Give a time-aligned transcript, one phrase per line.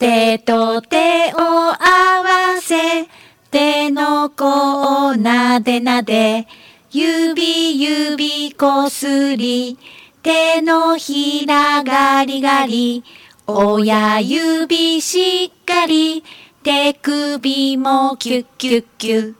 [0.00, 0.96] 手と手
[1.34, 2.74] を合わせ
[3.50, 6.46] 手の甲をなでなで
[6.90, 9.76] 指指こすり
[10.22, 13.04] 手のひらガリガリ
[13.46, 16.24] 親指しっかり
[16.62, 19.34] 手首もキュッキュッキュ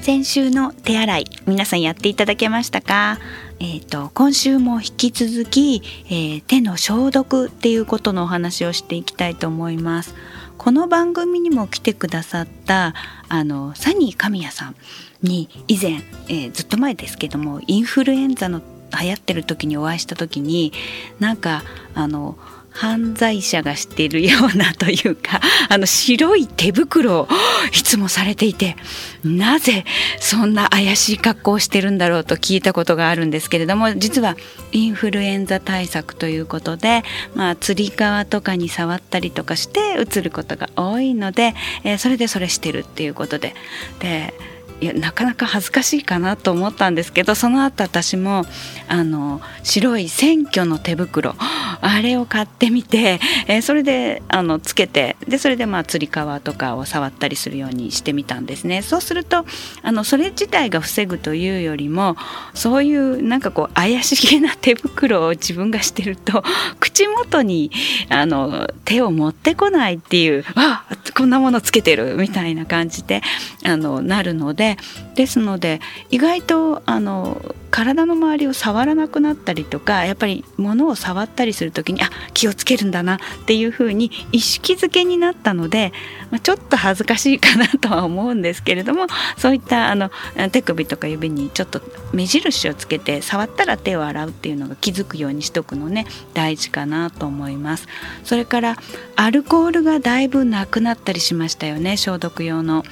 [0.00, 3.20] 先週の手洗い皆さんやっていただけましたか？
[3.64, 10.16] えーと、今週も引き続き、えー、手の消毒っていうことのお話をしていきたいと思います。
[10.58, 12.92] この番組にも来てくださった
[13.28, 14.76] あのサニー神谷さん
[15.22, 15.92] に以前、
[16.28, 18.60] えー、ずっと前ですけどもインフルエンザの
[19.00, 20.72] 流行ってる時にお会いした時に
[21.20, 21.62] なんか
[21.94, 22.36] あの
[22.72, 27.28] 犯罪者がしているようなというか あの白い手袋を
[27.72, 28.76] いつもされていて
[29.24, 29.84] なぜ
[30.18, 34.36] そんな怪しい格好をしてるんだろうと聞いたことがあるんですけれども実は
[34.72, 41.54] インフルエンザ対策ということで、まあ、つり革とかに触ったりとかしてうつることが多いので、
[41.84, 43.54] えー、それでそれしてるっていうことで。
[44.00, 44.34] で
[44.82, 48.44] いやなかなか恥ずかしいかなと思ったんですけどその後私も
[48.88, 58.82] あの白い選挙の手袋あれを買ってみて、えー、それであのつけてでそれでまあつり革とかを触ったりするようにしてみたんですね。
[58.82, 59.44] そうすると
[59.82, 62.16] あのそれ自体が防ぐというよりも
[62.52, 66.42] そういうなんかこう怪しげな手袋を自分がしてると
[66.80, 67.70] 口元に
[68.08, 70.84] あの手を持ってこないっていうあ
[71.16, 73.22] こんなものつけてるみたいな感じで
[73.64, 74.71] あのなるので
[75.14, 85.90] ですので意外とあの体の周りを触らなくなったりとかやっぱり物を触ったりする時にあ気をつけるんだなっていうふうに意識づけになったので、
[86.30, 89.06] まあ、ちょっと恥ずかしいかなとは思うんですけれども
[89.38, 90.10] そういったあの
[90.52, 91.80] 手首とか指にちょっと
[92.12, 97.88] 目印をつけて触ったら手を洗うっていうのが気づくようにしとくのね大事かなと思います。
[98.22, 98.76] それから
[99.16, 102.84] アルコールがだいぶなくなったりしましたよね消毒用の。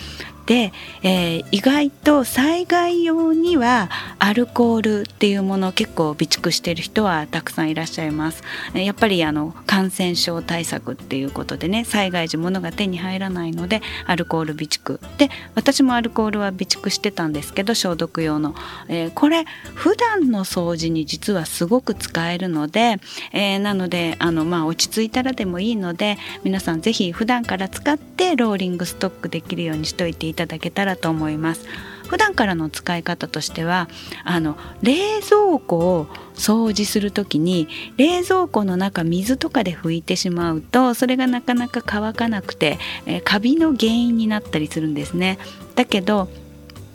[0.51, 0.73] で、
[1.05, 3.89] えー、意外と災害用には
[4.19, 8.43] アルコールっていうものを結構備蓄している人はたくさんいらっしゃいます。
[8.75, 14.99] やっぱりあの感染症対策っていうことでね災害時物が手に入らないのでアルコール備蓄。
[15.19, 18.57] で私もアルコールは備蓄してたんですけど消毒用の、
[18.89, 19.45] えー、これ
[19.77, 22.97] 普段の掃除に実はすごく使えるので、
[23.33, 31.67] えー、なのであのまあ落ち着いたらでもいいので皆さん是非普段から使ってローリングストックできるようにしといていたただけたらと思います。
[32.09, 33.89] 普段からの使い方としては
[34.25, 37.69] あの冷蔵庫を掃除する時に
[37.99, 45.39] 冷蔵庫の中水とかで拭いてしまうとそれがなかなか乾かなくて、えー、カビの原因になったりするんですね。
[45.77, 46.29] だけど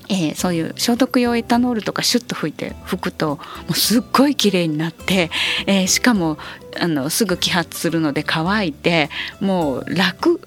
[0.09, 3.39] えー、そういう消毒用エタノールとかシュッと拭いて拭くとも
[3.71, 5.31] うすっごい綺麗になって、
[5.65, 6.37] えー、しかも
[6.79, 9.09] あのすぐ揮発するので乾いて
[9.39, 10.41] もう楽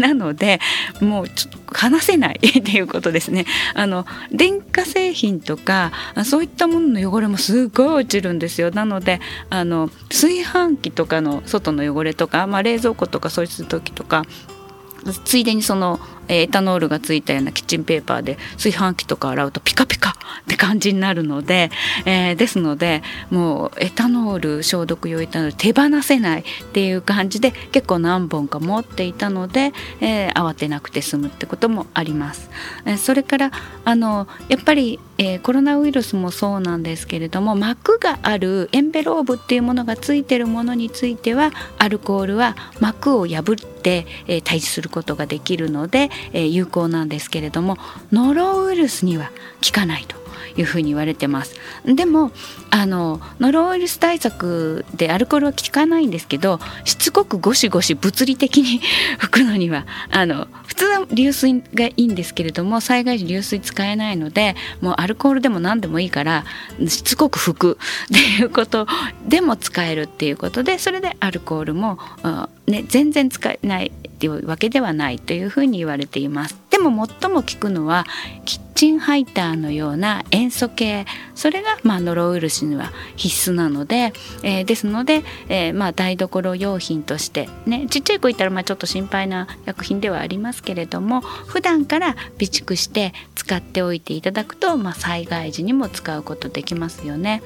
[0.00, 0.60] なので
[1.00, 3.46] もうちょっと離せない っていうことですね。
[3.74, 5.92] あの電化製品とか
[6.24, 8.70] そういったものの汚れもすごい落ちるんですよ。
[8.70, 9.20] なので
[9.50, 14.24] あの炊飯器とかの外の汚れとか、まあ、冷蔵庫とかそうする時とか
[15.24, 20.12] ついでにそのエタノールがついたようなキッチンペーパーで炊飯器とか洗うとピカピカっ
[20.46, 21.70] て感じになるので、
[22.04, 32.50] えー、ですのでもうエタノール消毒用エタノール手放せないっていう感じで結構何本か持っていたので、えー、慌てなくて済むってこともあります。
[32.84, 33.50] え、それから
[33.84, 47.76] あのやっぱりえ、コロナウイルスもそうなんですけれども膜があるエンベローブっていうものがついてるものについてはアルコールは膜を破って、え、退治することができるので、え、有効なんですけれども
[48.12, 49.30] ノロウイルスには
[49.64, 50.16] 効かないと
[50.60, 51.54] いうふうに言われてます。
[51.84, 52.32] でも
[52.70, 58.80] あのノロウイルス対策でアルコールは効かないんですけどしつこくゴシゴシ物理的に
[59.18, 66.44] 拭くのにはあの普通は流水がいいんですけれども災害時流水使えないのでもうアルコールでも何でもいいから
[66.86, 68.86] しつこく拭くっていうこと
[69.26, 71.98] でも使えるっていうことでそれでアルコールも、
[72.66, 76.58] ね、全然使えないっていうわけではないというふうに言われています。
[76.70, 78.04] でも最も効くのは
[78.44, 84.12] キッチンハイターのような塩素系それがまあノロウイルスには必須なので、
[84.42, 97.42] えー、ですので、えー、まあ台所用品としてねちっちゃい子いたらまあちょっと心配な薬品ではありますけれども普段から備蓄して使っておいていただくと、まあ、災害時にも使うことできますよね。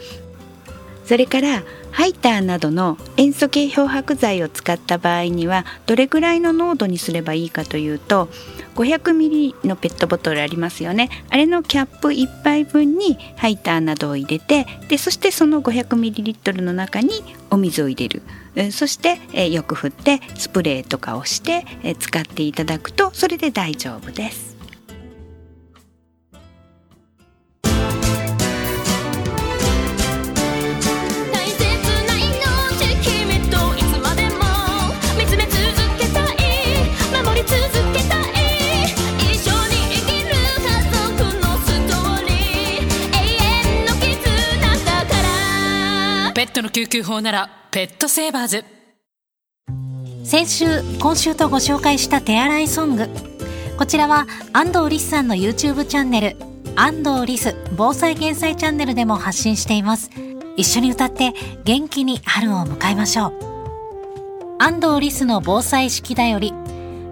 [1.12, 8.30] それからハイターなどの塩素系漂白剤を使った場合にはどれぐらいの濃度にすればいいかというと
[8.76, 17.10] 500ミリのペットボトルありますよねあれのキャップ1杯分にハイターなどを入れてでそしてその500ミリリットルの中に
[17.50, 18.22] お水を入れる
[18.72, 24.51] そして、えよく振ってスプレーとかをして、え使っていただくとそれで大丈夫です。
[46.62, 48.64] の救急法ならペットセーバーズ。
[50.24, 53.08] 先週今週とご紹介した手洗いソング。
[53.76, 56.36] こちらは安藤リスさんの YouTube チャンネル
[56.76, 60.10] 安藤リス防災減災チャンネルでも発信しています。
[60.56, 61.32] 一緒に歌って
[61.64, 63.32] 元気に春を迎えましょう。
[64.58, 66.54] 安藤リスの防災式だより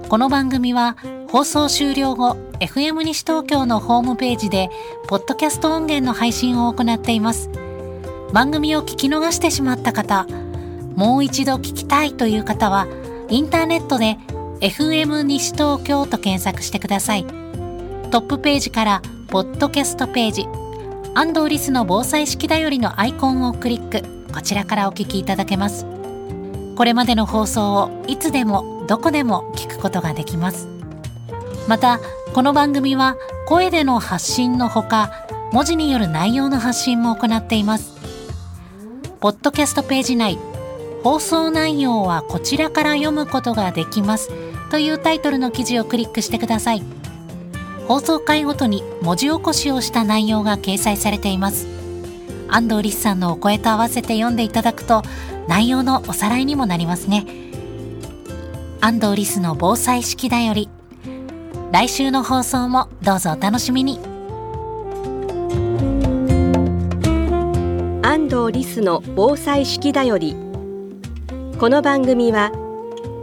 [0.09, 0.97] この番組は
[1.29, 4.71] 放送終了後 FM 西東京のホームページで
[5.09, 7.51] ポッドキャスト音源の配信を行っています。
[8.33, 10.27] 番組を聞き逃してしまった方
[10.95, 12.87] もう一度聞きたいという方は
[13.29, 14.19] インターネットで
[14.61, 17.25] FM 西東京と検索してください。
[18.11, 20.47] トップページからポッドキャストページ
[21.15, 24.03] 安藤リスの防災式だよりのアイコンをクリック
[24.33, 25.87] こちらからお聞きいただけます。
[26.77, 30.69] これまでの放送をいつでもどこでも聞くことができます。
[31.69, 32.01] また
[32.35, 33.17] この番組は
[33.47, 38.00] 声での発信のほか文字による内容の発信も行っています。
[39.21, 40.39] ポッドキャストページ内。
[41.05, 44.31] 放送内容はこちらから読むことができます。
[44.71, 46.83] というタイトルの記事をクリックしてください。
[47.87, 51.67] 放送回ごとに文字起こしをした内容が掲載されています。
[52.49, 55.03] 安藤リスさんのお声と合わせて読んでいただくと
[55.47, 57.27] 内容のおさらいにもなりますね。
[58.81, 60.71] 安藤リスの防災式だより。
[61.73, 64.10] 来週の放送もどうぞお楽しみに。
[68.11, 70.35] 安藤リスの防災式だより
[71.61, 72.51] この番組は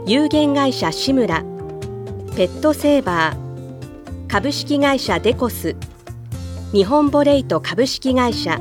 [0.06, 1.42] 有限会社志村
[2.34, 5.76] ペットセーバー株式会社デコス
[6.72, 8.58] 日本ボレイト株式会社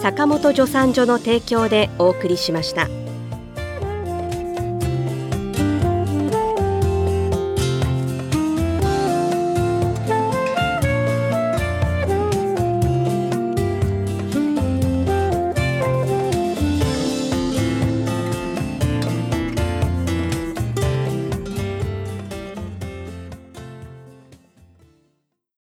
[0.00, 3.07] 坂本助産所の提供でお送りしました。